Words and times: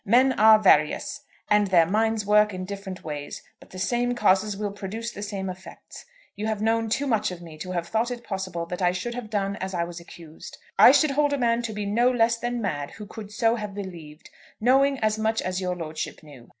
Men 0.07 0.33
are 0.33 0.57
various, 0.57 1.21
and 1.47 1.67
their 1.67 1.85
minds 1.85 2.25
work 2.25 2.55
in 2.55 2.65
different 2.65 3.03
ways, 3.03 3.43
but 3.59 3.69
the 3.69 3.77
same 3.77 4.15
causes 4.15 4.57
will 4.57 4.71
produce 4.71 5.11
the 5.11 5.21
same 5.21 5.47
effects. 5.47 6.05
You 6.35 6.47
have 6.47 6.59
known 6.59 6.89
too 6.89 7.05
much 7.05 7.29
of 7.29 7.39
me 7.39 7.55
to 7.59 7.73
have 7.73 7.87
thought 7.87 8.09
it 8.09 8.23
possible 8.23 8.65
that 8.65 8.81
I 8.81 8.93
should 8.93 9.13
have 9.13 9.29
done 9.29 9.57
as 9.57 9.75
I 9.75 9.83
was 9.83 9.99
accused. 9.99 10.57
I 10.79 10.91
should 10.91 11.11
hold 11.11 11.33
a 11.33 11.37
man 11.37 11.61
to 11.61 11.71
be 11.71 11.85
no 11.85 12.09
less 12.09 12.35
than 12.39 12.59
mad 12.63 12.89
who 12.97 13.05
could 13.05 13.31
so 13.31 13.57
have 13.57 13.75
believed, 13.75 14.31
knowing 14.59 14.97
as 15.01 15.19
much 15.19 15.39
as 15.39 15.61
your 15.61 15.75
lordship 15.75 16.23
knew. 16.23 16.49